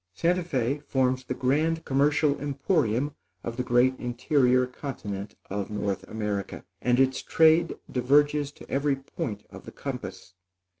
[0.15, 3.13] Santa Fé forms the grand commercial emporium
[3.43, 9.45] of the great interior continent of North America; and its trade diverges to every point
[9.51, 10.33] of the compass.